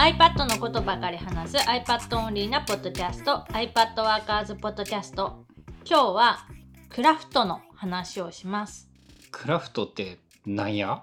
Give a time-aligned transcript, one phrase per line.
[0.00, 5.44] iPad のことばかり話す iPad オンリーなポッドキャスト iPad ワーカーズポッドキャスト
[5.84, 6.46] 今日は
[6.88, 8.88] クラフトの話をします
[9.30, 10.16] クラフトって
[10.46, 11.02] なんや？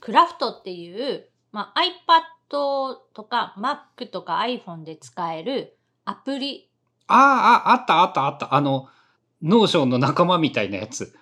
[0.00, 5.76] クラフトっていう、まあ、iPad とか Mac とか iPhone で使える
[6.06, 6.70] アプリ
[7.08, 7.14] あ
[7.66, 8.54] あ、ああったあったあった。
[8.54, 8.88] あの、
[9.42, 11.14] Notion の仲間みたいなやつ。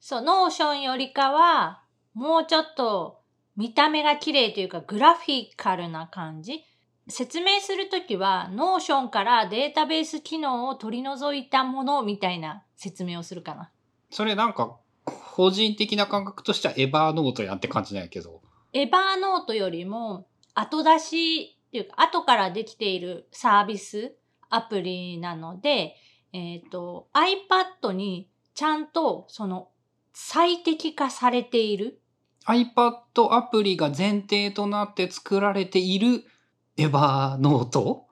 [0.00, 1.82] そう、 Notion よりかは、
[2.14, 3.19] もうちょっと
[3.60, 6.64] 見た目が綺麗というかグラフィカルな感じ。
[7.08, 13.70] 説明するときは、 Notion からデータベース機能を取り除いたものみたいな説明をするかな。
[14.08, 18.40] それなんか、個人的な感覚としては Evernote やんって感じなんやけど。
[18.72, 24.14] Evernote よりも後出しっていうか後からできているサービス
[24.48, 25.96] アプリなので、
[26.32, 29.68] えっ、と iPad にちゃんとその
[30.14, 31.99] 最適化されている
[32.50, 36.24] iPad アプリが前提となって作られている
[36.76, 38.06] エバーノート？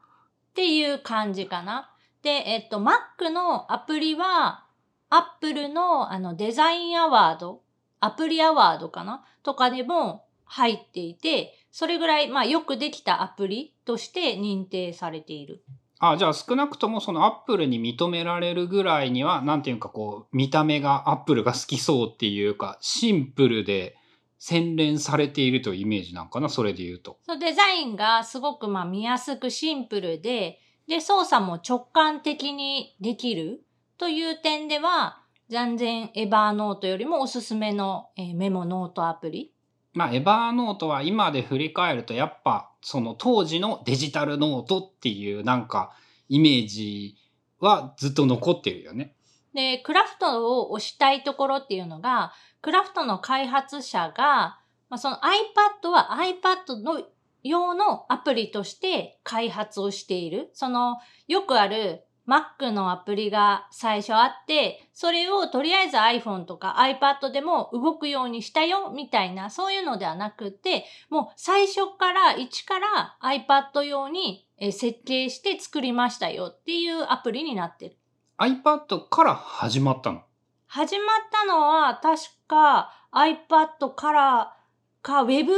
[0.50, 1.90] っていう感じかな。
[2.22, 4.64] で、えっ、と Mac のアプリは
[5.10, 7.62] Apple のあのデザインアワード、
[8.00, 9.24] アプリアワードかな？
[9.42, 15.62] とかでも入っていて、それぐらい、まあ、よくできたアプリとして認定されている。
[16.00, 23.97] あ、じゃあ少なくともそのアップルに認められるぐらいには、なんていうかこう、見た目がアップルが好きそうっていうか、シンプルで
[24.38, 27.18] 洗練されているというイメージなんかな、それで言うと。
[27.26, 33.62] そうデザインがすごくまあ見やすくシンプルで、で、操作も直感的にできる
[33.98, 39.52] という点では、全然エバーノートよりもおすすめの、えーメモノートアプリ。
[39.94, 45.92] まあ、エバーノートは今で振り返ると、やっぱ、その当時のデジタルノートっていうなんか、
[46.28, 47.16] イメージ
[47.58, 49.16] はずっと残ってるよね。
[49.58, 57.02] で、クラフトを推したいところっていうのが、クラフトの開発者が、まあ、その iPad は iPad の
[57.42, 60.50] 用のアプリとして開発をしている。
[60.52, 77.96] その、よくある Mac のアプリが最初あって、それをとりあえず iPhone とか iPad でも動くようにしたよ、みたいな、そういうのではなくて、もう最初から、一から iPad 用に設計して作りましたよっていうアプリになってる。
[78.38, 80.22] iPad から始まったの？
[80.68, 84.56] 始まったのは確か iPad から
[85.02, 85.50] か Web、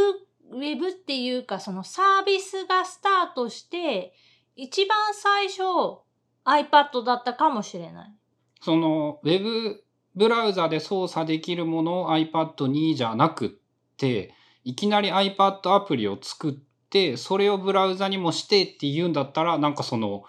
[0.51, 4.15] Web っていうかそのサービスがスタートして
[4.57, 5.63] 一番最初
[6.47, 8.15] iPad だったかもしれない。
[8.63, 13.51] その、ウェブブラウザで操作できるものを iPad にじゃなくっ
[13.97, 16.55] て、いきなり iPad アプリを作っ
[16.89, 20.25] て、それをブラウザにもしてって言うんだったら、なんかその、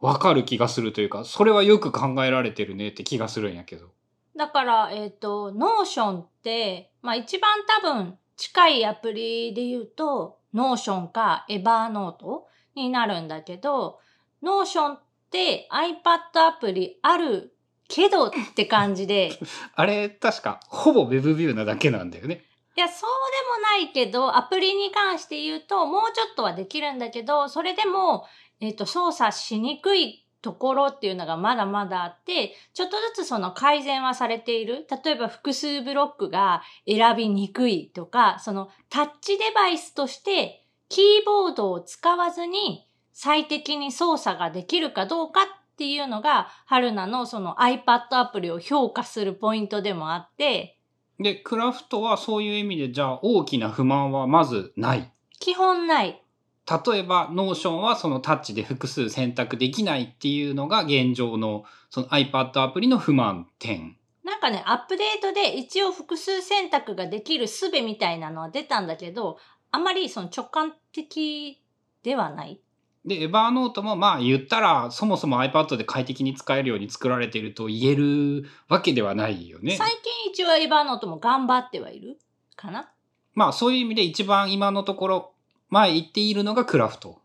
[0.00, 3.88] わかる気がするというか、それはよく考えられてるねって気がするんやけど。
[4.36, 7.50] だから、えっ、と、Notion って、まあ一番
[7.82, 12.42] 多分近いアプリで言うと Notion か Evernote
[12.74, 13.98] になるんだけど、
[14.42, 17.54] Notion って iPad アプリある
[17.88, 19.38] けどって感じで、
[19.74, 22.44] あれ、確か、ほぼ Web ビューなだけなんだよね。
[22.76, 23.10] いや、そう
[23.54, 28.26] でもないけど、アプリに関して言うと、もうちょっとはできるんだけど、それでも、
[28.60, 34.86] えっ、と、操作しにくいところっていうのがまだまだあって、ちょっとずつその改善はされている。
[35.04, 50.78] 例えば複数ブロックが選びにくいとか、そのタッチデバイスとしてキーボードを使わずに最適に操作ができるかどうかっていうのが、春菜のその iPad アプリを評価するポイントでもあって、
[51.18, 55.10] で、クラフトはそういう意味で、じゃあ大きな不満はまずない。
[55.38, 56.22] 基本ない。
[56.68, 63.96] 例えば、 Notion はそのタッチで複数選択できないっていうのが現状のその iPad アプリの不満点。
[64.24, 69.38] なんかね、アップデートで一応複数選択ができる術みたいなのは出たんだけど、
[69.70, 71.62] あまりその直感的
[72.02, 72.60] ではない。
[73.04, 79.76] で、 Evernote もまあ言ったらそもそも iPad で快適に使えるように作られていると言えるわけではないよね。
[79.76, 82.18] 最近一応 Evernote も頑張ってはいる
[82.56, 82.90] かな
[83.34, 85.35] まあそういう意味で一番今のところ
[85.70, 87.20] ええ線いっているのが Craft。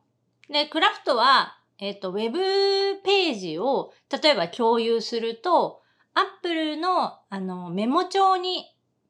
[0.50, 2.40] で、クラフトは、えっ、と、ウェブ
[3.04, 5.82] ページを、例えば共有すると、
[6.14, 8.66] アップルの、あの、メモ帳に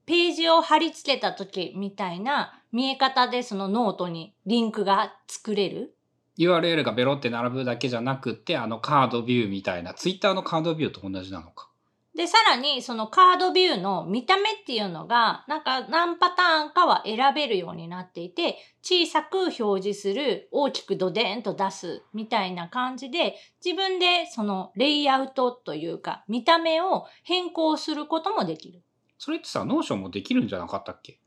[0.05, 5.95] ページを貼り付けた時みたいな見え方でそのノートにリンクが作れる。
[6.37, 11.69] URL がベロって並ぶだけじゃなくってあのカードビューみたいな Twitter のカードビューと同じなのか。
[12.13, 28.81] で、さらに、そのカードビューの見た目っていうのが、なんか何パターンかは選べるようになっていて、小さく表示する、大きくドデーンと出す、みたいな感じで、自分でそのレイアウトというか、見た目を変更することもできる。
[29.17, 31.19] それってさ、 Notion もできるんじゃなかったっけ？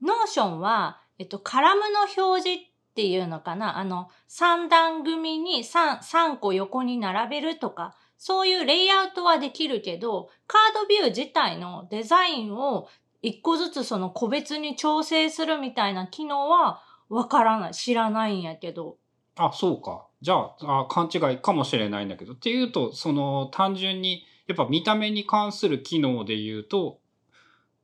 [0.00, 2.68] Notion は、えっと、カラムの表示っ
[2.98, 3.78] っていうのかな？
[3.78, 12.88] あの、3段組に 3, 3個横に並べるとか、そういうレイアウトはできるけど、カードビュー自体のデザインを
[13.22, 17.74] 一個ずつその個別に調整するみたいな機能はわからない。
[17.74, 18.96] 知らないんやけど。
[19.36, 20.06] あ、そうか。
[20.20, 22.32] じゃああ、勘違いかもしれないんだけど。
[22.32, 26.98] っていうと、その単純に、やっぱ見た目に関する機能で言うと、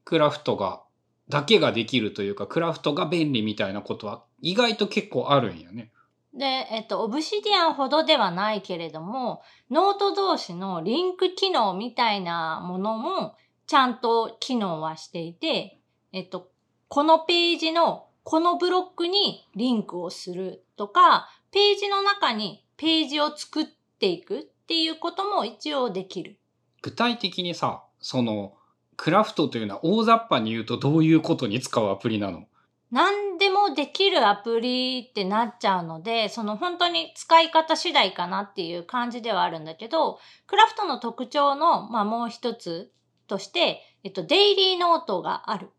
[0.04, 0.82] クラフトが、
[1.28, 5.92] だけができるというか、クラフトが便利みたいなことは意外と結構あるんやね。
[6.34, 13.36] で、えっと、 Obsidian ほどではないけれども、ノート同士のリンク機能みたいなものも、
[13.66, 15.78] ちゃんと機能はしていて、
[16.12, 16.50] えっと、
[16.88, 23.66] このページのこのブロックにリンクをするとか、ページの中にページを作っ
[23.98, 26.38] ていくっていうことも一応できる。
[26.82, 28.54] 具体的にさ、その、
[28.96, 32.44] クラフトというのは大雑把に言うとどういうことに使うアプリなの？
[32.92, 42.92] 何でもできるアプリってなっちゃうので、その本当に使い方次第かなっていう感じではあるんだけど、クラフトの特徴の、まあもう一つ
[43.26, 45.70] として、えっと、デイリーノートがある。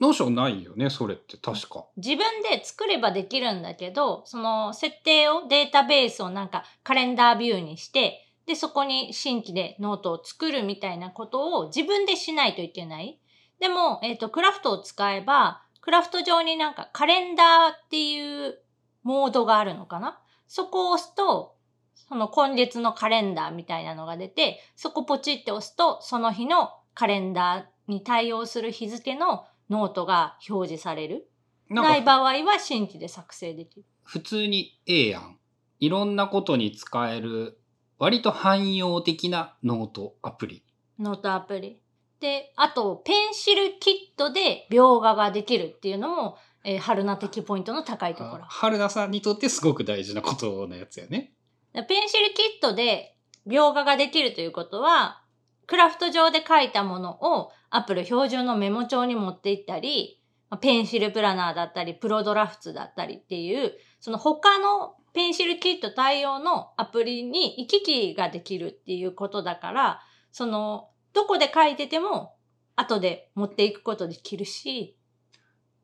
[0.00, 1.86] Notion ないよね、それって確か。
[1.96, 13.18] 自分で作ればできるんだけど、その設定をデータベースをなんかカレンダービューにして、で、そこに新規でノートを作るみたいなことを自分でしないといけない。
[13.60, 18.58] でも、えっ、と、クラフトを使えば、クラフト上になんかカレンダーっていう
[19.02, 20.18] モードがあるのかな？
[20.48, 21.56] そこを押すと、
[21.94, 31.28] その今月のカレンダーみたいなのが出て、そこポチって押すと、その日のカレンダーに対応する日付のノートが表示される。
[31.68, 33.86] ない場合は新規で作成できる。
[34.04, 35.36] 普通に ええやん。
[35.80, 37.58] いろんなことに使える、
[37.98, 40.64] 割と汎用的なノートアプリ。
[40.98, 41.78] ノートアプリ。
[42.24, 48.44] で、あと、 PencilKit で描画ができるっていうのも、えー、春菜的ポイントの高いところ。
[48.48, 51.34] 春菜さんにとってすごく大事なことのやつやね。
[51.74, 55.22] ペンシルキットで描画ができるということは、
[55.66, 60.22] クラフト上で書いたものをアップル標準のメモ帳に持っていったり、
[60.62, 70.00] ペンシルプラナーだったり、プロドラフツだったりっていう、その他のペンシルキット対応のアプリに行き来ができるっていうことだから、
[70.32, 72.34] そのどこで書いてても、
[72.76, 74.96] 後で持っていくことできるし、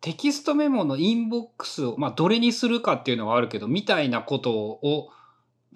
[0.00, 5.11] テキストメモのインボックスを、まあ、どれにするかっていうのはあるけど、みたいなことを、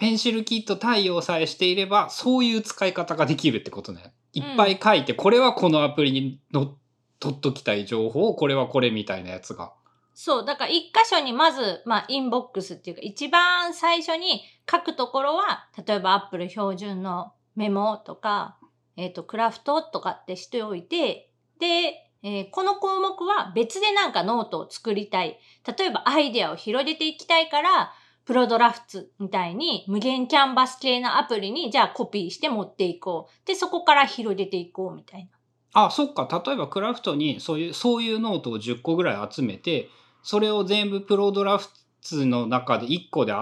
[0.00, 4.12] PencilKit 対応さえしていれば、そういう使い方ができるってことね。
[4.32, 6.74] いっぱい書いて、うん、これはこのアプリにの
[7.20, 9.72] 取っときたい情報、これはこれみたいなやつが。
[10.14, 10.44] そう。
[10.44, 18.56] だから一箇所にまず、まあ、インボックスっていうか、一番最初に書くところは、例えば Apple 標準のメモとか、
[18.96, 21.30] えっ、ー、と、クラフトとかってしておいて、
[21.60, 25.38] で、えー、この項目は別でなんかノートを作りたい。
[25.78, 27.92] 例えばアイデアを広げていきたいから、
[28.24, 33.46] Prodrafts みたいに無限キャンバス系のアプリにじゃあコピーして持っていこう。
[33.46, 35.28] で、そこから広げていこうみたい
[35.74, 35.86] な。
[35.86, 36.26] あ、そっか。
[36.46, 39.90] 例えばクラフトにそういう、そういうノートを10個ぐらい集めて、
[40.22, 43.34] それを全部 Prodrafts の中で1個で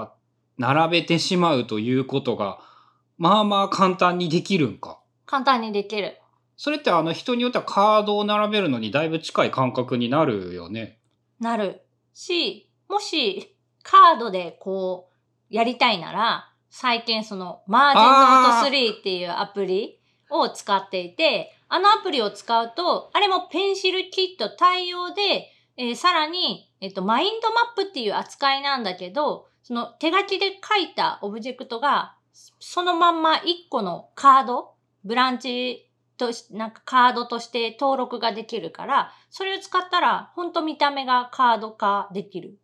[0.59, 2.59] 並べてしまうということが、
[3.19, 4.99] まあまあ簡単にできるんか。
[5.33, 6.19] 簡単にできる。
[6.59, 10.99] それってあの人によってはカードを並べるのにだいぶ近い感覚になるよね。
[11.41, 11.81] なる。
[12.13, 15.09] し、もしカードでこ
[15.51, 19.99] うやりたいなら、最近そのマージンノート3っていうアプリ
[20.29, 32.17] を使っていて、あのアプリを使うと、あれもペンシルキット対応で、えー、さらに、えっと、マインドマップっていう扱いなんだけど、その手書きで書いたオブジェクトが、
[32.61, 34.75] そのまんま1個のカード
[35.05, 42.59] ブランチとし、なんかカードとして登録ができるから、それを使ったら、ほんと見た目がカード化できる。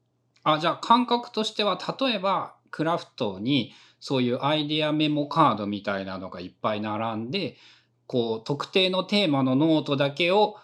[0.45, 7.57] あ、じゃあ感覚としては、例えば、クラフトに、そういうアイデアメモカードみたいなのがいっぱい並んで、
[8.07, 10.57] こう、特定のテーマのノートだけを、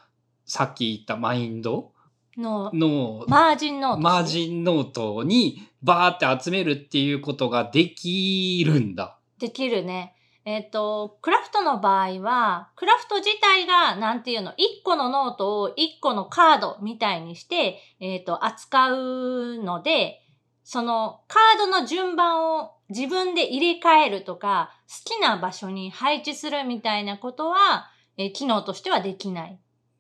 [0.47, 1.93] さっき言ったマインド？
[2.37, 4.01] の、の、 MarginNote。
[4.01, 9.19] MarginNote にバーって集めるっていうことができるんだ。
[9.39, 10.14] できるね。
[10.45, 15.73] えっ、ー、と、クラフトの場合は、クラフト自体が、なんていうの、1個のノートを1
[16.03, 20.21] 個のカードみたいにして、えっ、ー、と、扱うので、
[20.63, 29.59] そのカードの順番を自分で入れ替えるとか、好きな場所に配置するみたいなことは、えー、機能としてはできない。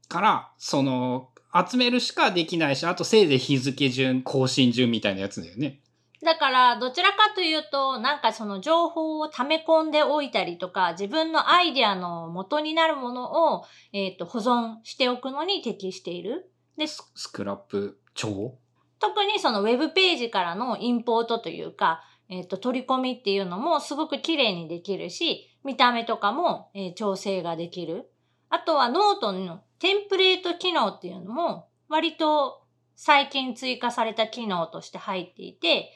[0.08, 5.80] から、その、集めるしかできないし、あとせいぜい日付順、更新順みたいなやつだよね。
[6.24, 16.50] だから、どちらかというと、なんかその情報を溜め込んでおいたりとか、自分のアイデアの元になるものを、えっ、ー、と、保存しておくのに適している。
[16.78, 17.02] で、ス
[17.32, 18.58] クラップ帳？
[18.98, 28.10] と特にそのウェブページからのインポートというか、えっ、と、取り込みっていうのもすごく綺麗にできるし、見た目とかも、えー調整ができる。
[28.48, 32.62] あとはノートのテンプレート機能っていうのも割と
[32.94, 35.90] 最近追加された機能として入っていて、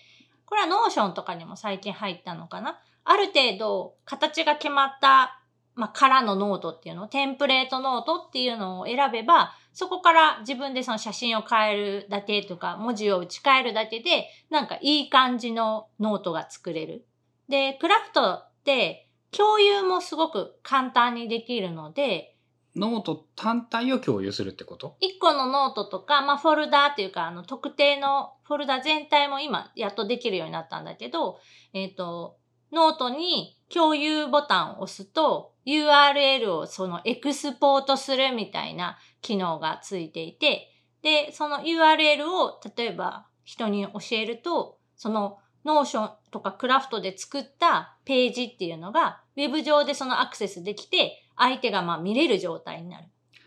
[0.49, 2.79] これは Notion とかにも最近入ったのかな？
[3.05, 5.41] ある程度形が決まった、
[5.75, 17.07] まあ、からのノートっていうの、テンプレートノートっていうのを選べば、そこから自分でその写真を変えるだけとか、文字を打ち替えるだけで、なんかいい感じのノートが作れる。
[17.49, 22.35] で、クラフトって共有もすごく簡単にできるので、
[22.79, 24.97] ノート単体を共有するってこと？
[25.01, 31.39] 一個のノートとか、まあ、フォルダーっていうか、あの、特定のフォルダ全体も今、やっとできるようになったんだけど、
[31.73, 32.39] えっ、と、
[32.73, 40.71] ノートに共有ボタンを押すと、URL をそのエクスポートするみたいな機能がついていて、
[41.03, 53.07] で、その URL を例えば人に教えると、その Notion とかクラフトで作ったページっていうのが、ウェブ上でそのアクセスできて、相手がまあ見れる状態になる。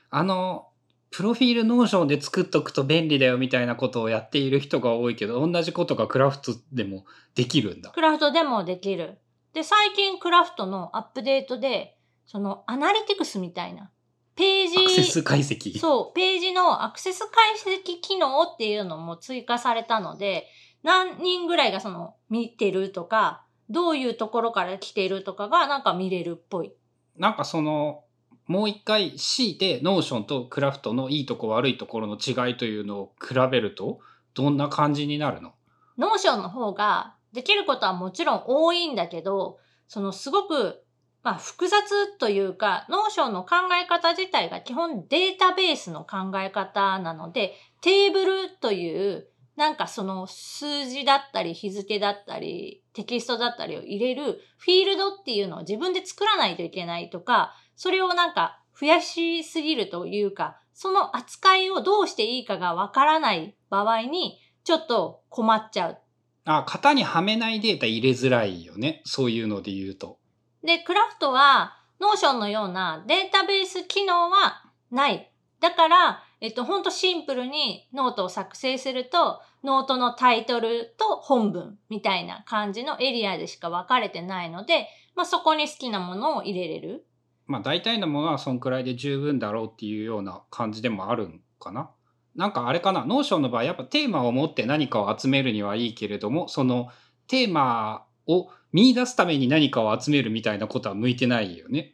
[0.09, 0.67] あの、
[1.11, 7.05] プロフィールノーションで作っとくと便利だよみたいなことをやっている人が多いけど、同じことがクラフトでも
[7.35, 7.91] できるんだ。
[7.91, 9.19] クラフトでもできる。
[9.53, 13.91] で、最近クラフトのアップデートで、そのアナリティクスみたいな、
[14.35, 15.77] ページ、アクセス解析。
[15.77, 20.47] そう、ページのアクセス解析機能っていうのも追加されたので、
[20.83, 26.73] 何人ぐらいがその見てるとか、どういうところから来ているとかがなんか見れるっぽい。
[27.21, 28.03] なんかその、
[28.47, 33.99] もう一回強いて Notion とクラフトのいいとこ悪いところの違いというのを比べると、
[34.33, 35.53] どんな感じになるの？
[35.99, 40.83] Notion の方ができることはもちろん多いんだけど、そのすごく、
[41.21, 49.27] まあ複雑というか、 Notion の考え方自体が基本データベースの考え方なので、テーブルという、
[49.61, 65.97] なんかその数字だったり日付だったりテキストだったりを入れるフィールドっていうのを自分で作らないといけないとか、それをなんか増やしすぎるというか、その扱いをどうしていいかがわからない場合に、ちょっと困っちゃう。
[66.45, 69.03] あ、型にはめないデータ入れづらいよね。
[69.05, 70.17] そういうので言うと。
[70.63, 75.31] で、クラフトは、 Notionのようなデータベース機能はない。
[75.59, 87.05] だから、えっと、ほんとシンプルにノートを作成すると、ノートのタイトルと本文みたいな感じのエリアでしか分かれてないので、まあ、そこに好きなものを入れれる。
[87.45, 91.91] まあ大体のものはそんくらいで十分だろうっていうような感じでもあるんかな。
[92.35, 96.87] なんかあれかな、 Notionの場合やっぱテーマを持って何かを集めるにはいいけれども、その
[97.27, 101.93] テーマを見出すために何かを集めるみたいなことは向いてないよね。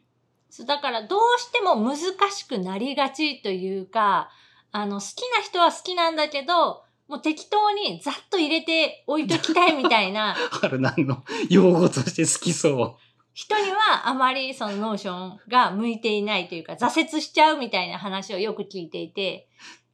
[0.50, 1.98] そうだからどうしても難
[2.30, 4.30] しくなりがちというか、
[4.72, 10.34] あの、好きな人は好きなんだけど、もう適当にざっと入れて置いときたいみたいな。
[10.52, 11.24] 春菜の？
[11.48, 12.96] 用語として好きそう。
[13.32, 19.48] 人にはあまりその Notionが向いていないというか挫折しちゃうみたいな話をよく聞いていて、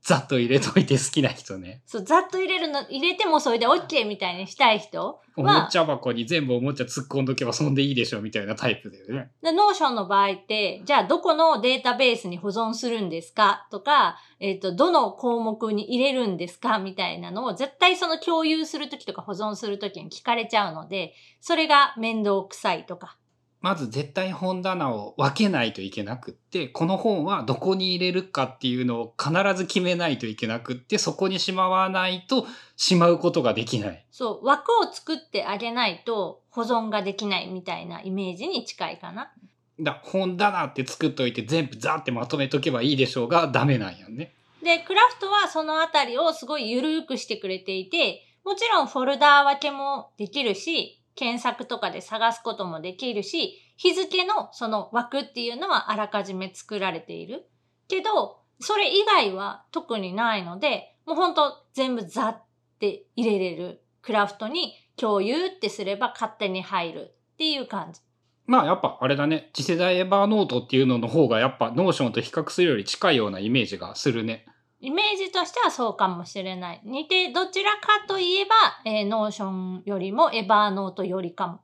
[0.04, 1.82] ざっと入れといて好きな人ね。
[1.86, 9.30] そう、ざっと入れるの、入れてもそれで OK みたいにしたい人おもは、ちゃ箱に全部おもちゃ突っ込んどけばそんでいいでしょみたいなタイプだよね。
[9.42, 23.16] で Notionの場合って、じゃあどこのデータベースに保存するんですかとか、えっ、と、どの項目に入れるんですかみたいなのを絶対その共有するときとか保存するときに聞かれちゃうので、それが面倒くさいとか。
[23.64, 34.04] まず絶対本棚を分けないといけなくって、この本はどこに入れるかっていうのを必ず決めないといけなくって、そこにしまわないとしまうことができない。
[34.10, 39.32] そう、枠を作ってあげないと保存ができないみたいなイメージに近いかな。
[39.80, 44.34] だ本棚って作っといて全部ザーってまとめとけばいいでしょうがダメなんやね。
[44.62, 57.46] で、クラフトはそのあたりをすごい緩くしてくれていて、もちろんフォルダー分けもできるし、検索とかで探すこともできるし、日付のその枠っていうのはあらかじめ作られている。
[57.88, 62.42] けど、それ以外は特にないので、もうほんと全部ザっ
[62.78, 63.80] て入れれる。
[64.02, 68.00] クラフトに共有ってすれば勝手に入るっていう感じ。
[68.46, 69.50] まあやっぱあれだね。
[69.54, 74.46] 次世代 Evernote っていうのの方がやっぱ Notionと比較するより近いようなイメージがするね。
[74.84, 76.80] イメージとしてはそうかもしれない。
[76.84, 81.60] 似て、どちらかといえば、えー、 Notionよりも Evernote寄りかも。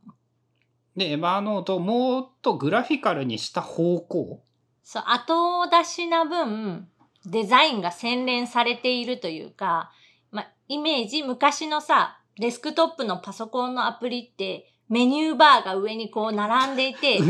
[0.96, 4.42] で、 Evernoteをもっとグラフィカルにした方向？
[4.82, 6.88] そう、後出しな分、
[7.26, 9.92] デザインが洗練されているというか、
[10.30, 17.20] まあ、イメージ、昔のさ、デスクトップのパソコンのアプリって、メニューバーが上にこう並んでいて、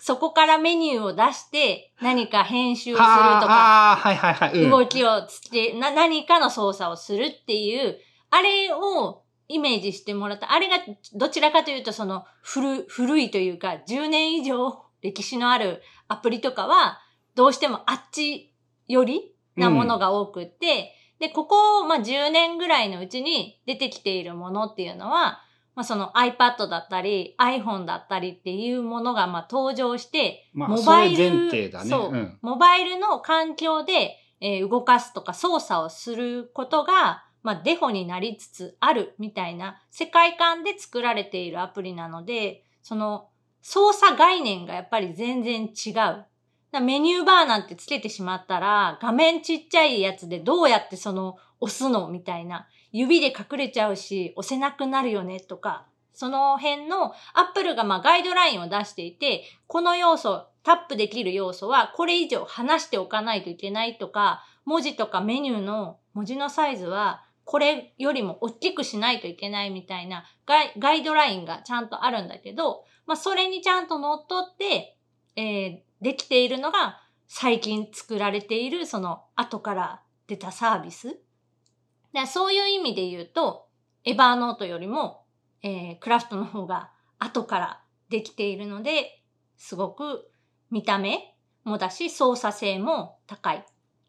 [0.00, 4.64] そこからメニューを出して何か編集をするとか、はいはいはい。
[4.64, 7.98] うん動きをつけ、な、何かの操作をするっていう、
[8.30, 10.52] あれをイメージしてもらった。
[10.52, 10.76] あれが
[11.14, 17.00] どちらかというとその古古いというか10年以上歴史のあるアプリとかは
[17.34, 18.54] どうしてもあっち
[18.88, 25.42] 寄りなものが多くって、で、ここ、まあ、10年ぐらいのうちに出てきているものっていうのは、
[25.80, 31.88] まあ、その iPad だったり iPhone だったりっていうものがまあ登場して、まあ、モバイル前提だね。
[31.88, 32.38] そううん。
[32.42, 43.28] モバイルの環境で、えー動かすとか操作をすることが、まあ、デフォになりつつあるみたいな世界観で作られているアプリなので、その
[43.62, 46.26] 操作概念がやっぱり全然違う。
[46.72, 52.68] だメニューバーなんてつけてしまったら、画面ちっちゃいやつでどうやってその押すのみたいな。
[52.92, 55.86] 指で隠れちゃうし、押せなくなるよねとか。
[56.12, 74.96] その辺のアップルがまあガイドラインを出していて、この要素、タップできる要素はこれ以上離しておかないといけないとか、文字とかメニューの文字のサイズはこれよりも大きくしないといけないみたいなガイガイドラインがちゃんとあるんだけど、まあそれにちゃんと乗っ取って、
[75.36, 81.18] えーできているのが最近作られているその後から出たサービス。
[82.12, 83.68] でそういう意味で言うと、
[84.04, 85.24] エバーノートよりも、
[85.62, 89.22] えークラフトの方が後からできているので、
[89.56, 90.30] すごく
[90.70, 93.64] 見た目もだし操作性も高い。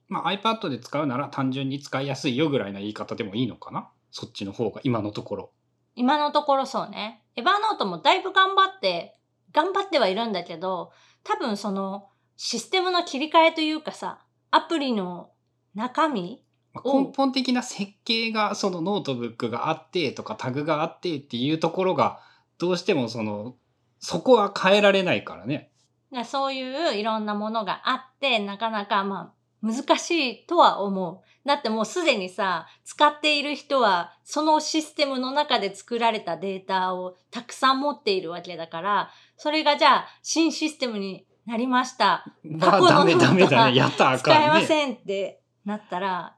[0.08, 3.90] まあ、iPad で使うなら単純に使いやすいよぐらいな言い方でもいいのかな？
[4.12, 5.52] そっちの方が今のところ。
[5.96, 7.24] 今のところそうね。
[7.36, 9.18] エバーノートもだいぶ頑張って、
[9.54, 10.92] 頑張ってはいるんだけど、
[11.24, 15.32] 多分そのシステムの切り替えというかさ、アプリの
[15.76, 22.20] 中身根本的な設計がそのノートブックがあってとかタグがあってっていうところが
[22.58, 23.56] どうしてもその
[24.00, 25.72] そこは変えられないからね。
[26.12, 31.48] がそういういろんなものがあって、なかなかまあ難しいとは思う。
[31.48, 42.24] だってもうすでにさ、使っている人はそのシステムの中で作られたデータをたくさん持っているわけだから、それがじゃあ新システムになりました。
[42.46, 43.76] まあダメダメだね。
[43.76, 44.62] やったらあ使えかんね。
[44.62, 46.38] ませんってなったら、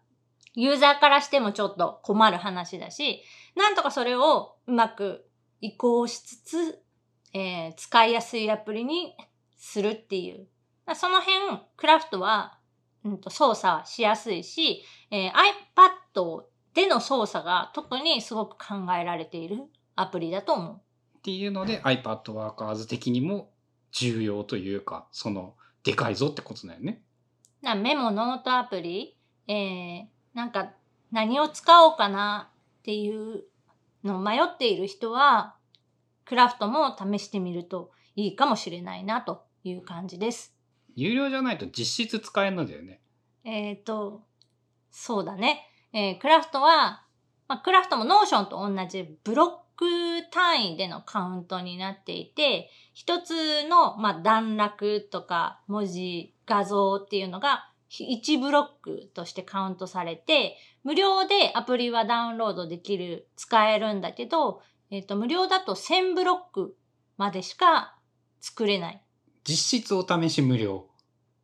[0.53, 3.21] ユーザーからしてもちょっと困る話だし、
[3.57, 6.81] なんとかそれをうまく移行しつつ、
[7.33, 9.17] えー使いやすいアプリに
[9.57, 10.47] するっていう。
[10.85, 12.57] だその辺、クラフトは、
[13.03, 15.31] うん、と操作しやすいし、えー
[16.15, 19.57] iPad での操作が特にすごく考えられている
[19.97, 20.81] アプリだと思う。
[21.23, 23.49] っていうので iPad ワーカーズ的にも
[23.93, 25.55] 重要というかその
[25.85, 27.01] でかいぞってことだよね。
[27.61, 29.15] なメモ、ノートアプリ、
[29.47, 30.73] えー、なんか
[31.13, 33.45] 何を使おうかなっていう
[34.03, 35.55] のを迷っている人は、
[36.25, 40.53] クラフトも試してみるといいかもしれないなという感じです。
[40.93, 42.99] 有料じゃないと実質使えるんだよね。
[43.45, 44.23] えっ、と、
[44.91, 45.69] そうだね。
[45.93, 47.05] えークラフトは、
[47.47, 49.85] まあ、クラフトも Notionと同じブロック
[50.31, 66.75] 単位でのカウントになっていて、一つの、まあ、段落とか文字、画像っていうのが1ブロックとしてカウントされて、無料でアプリはダウンロードできる、使えるんだけど、えっ、と、無料だと1000ブロック
[67.17, 67.97] までしか
[68.41, 69.03] 作れない。
[69.43, 70.87] 実質お試し無料。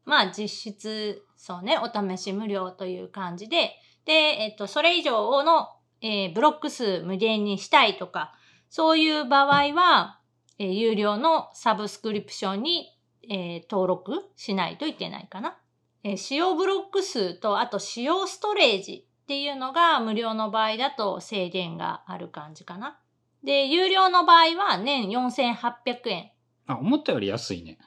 [0.06, 3.72] まあ実質、そうね、お試し無料という感じで、
[4.06, 5.70] で、えっと、それ以上の、
[6.02, 8.34] えーブロック数無限にしたいとか、
[8.70, 10.20] そういう場合は、
[10.58, 12.98] えー有料のサブスクリプションに、
[13.30, 15.58] えー登録しないといけないかな。
[16.04, 23.00] えー使用ブロック数と、あと使用ストレージっていうのが無料の場合だと制限がある感じかな。
[23.44, 26.32] で、有料の場合は年4800円。
[26.68, 27.78] あ、思ったより安いね。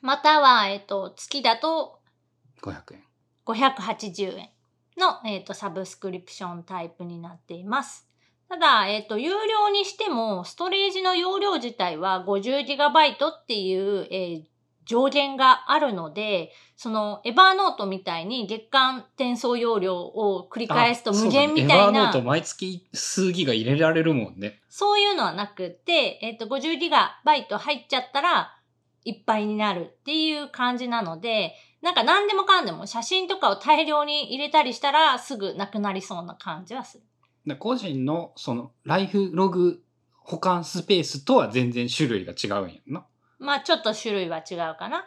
[0.00, 2.00] または、えっと、月だと
[2.62, 3.04] 500円。
[3.46, 4.50] 580円
[4.98, 8.08] の、えっとサブスクリプションタイプになっています。
[8.48, 14.44] ただ、えっ、と、有料にしても、ストレージの容量自体は 50GB っていう、えー
[14.86, 24.60] 上限があるので、その、エバーノートみたいに月間転送容量を繰り返すと無限みたいそうだねエバーノな、ート毎月数ギガ入れられるもんね。
[24.68, 28.54] そういうのはなくって、えっ、と、50GB 入っちゃったら、
[29.06, 31.54] いっぱいになるっていう感じなので、
[31.84, 37.04] なんか何でもかんでも写真とかを大量に入れたりしたらすぐなくなりそうな感じはする。
[37.46, 39.82] で個人のそのライフログ
[40.14, 43.04] 保管スペースとは全然種類が違うんやんな。
[43.38, 45.06] まあちょっと種類は違うかな。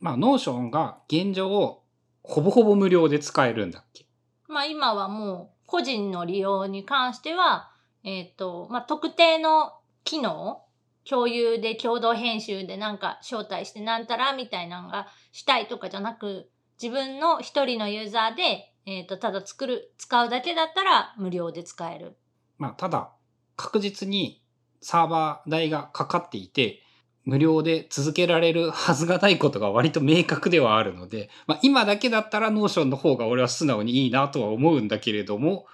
[0.00, 1.80] まあ、 Notionが現状
[2.22, 4.06] ほぼほぼ無料で使えるんだっけ？
[4.48, 7.70] まあ今はもう個人の利用に関しては、
[8.04, 9.72] えっ、と、まあ特定の
[10.04, 10.62] 機能、
[11.08, 22.16] 共有で共同編集でなんか招待してなんたらみたいなのがしたいとかじゃなく、自分の一人のユーザーで、えっ、と、ただ作る、使うだけだったら無料で使える。
[22.58, 23.10] まあ、ただ、
[23.56, 24.42] 確実に
[24.80, 26.82] サーバー代がかかっていて、
[27.24, 35.66] 無料で続けられるはずがないことが割と明確ではあるので、まあ、今だけだったら Notionの方が俺は素直にいいなとは思うんだけれども、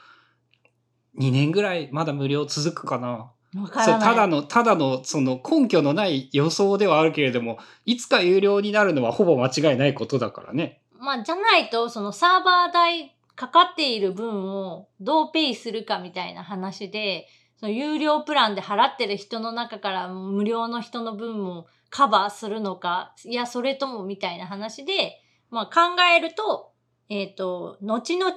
[1.19, 3.31] 2年ぐらいまだ無料続くかな。
[3.55, 3.99] そわからない。
[4.01, 10.81] れただの、ただの、その根拠のない予想ではあるけれども、いつか有料になるのはほぼ間違いないことだからね。
[10.99, 26.73] まあ、じゃないと、そのサーバー代かかっている分をどうペイするかみたいな話で、その有料プランで払ってる人の中から無料の人の分もカバーするのか、いや、それともみたいな話で、まあ考えると、
[27.09, 28.35] えっ、と、後々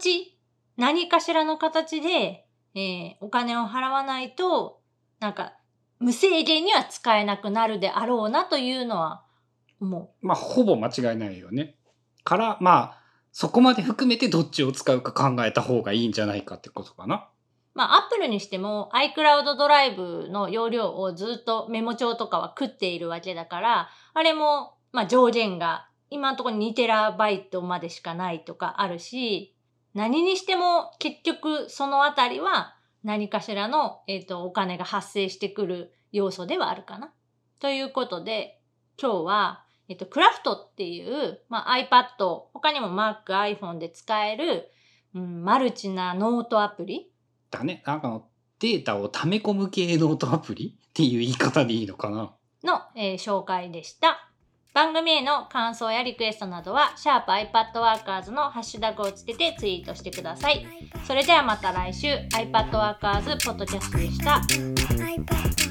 [0.77, 4.76] 何かしらの形で、えーお金を払わないと、
[5.19, 5.53] なんか、
[5.99, 9.23] 無制限には使えなくなるであろうなというのは
[9.81, 10.25] 思う。
[10.25, 11.75] まあ、ほぼ間違いないよね。
[12.23, 13.01] から、まあ、
[13.31, 17.29] そこまで含めてどっちを使うか考えた方がいいんじゃないかってことかな。
[17.73, 29.55] まあ、アップルにしても iCloud ドライブの容量をずっとメモ帳とかは食っているわけだから、あれも、まあ、上限が今のところ2テラバイトまでしかないとかあるし、
[29.93, 37.13] 何にしても結局そのあたりは何かしらの、えっ、と、お金が発生してくる要素ではあるかな。
[37.59, 38.61] ということで、
[39.01, 44.69] 今日は、えっ、と、クラフトっていう、まあ、iPad、他にも Mac、iPhone で使える、
[45.15, 47.11] うん、マルチなノートアプリ
[47.51, 47.81] だね。
[47.85, 48.27] なんかあの、
[48.59, 52.33] データを溜め込む系ノートアプリっていう言い方でいいのかな。
[52.63, 54.26] の、えー紹介でした。
[54.77, 60.67] 番組への感想やリクエストなどは、シャープ i p a d w o r k e r s のハッシュタグをつけてツイートしてください。
[61.03, 64.35] それではまた来週、iPadWorkers ポッドキャストでした。
[65.03, 65.66] I